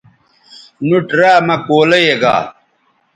[0.87, 2.35] نُوٹ را مہ کولئ یے گا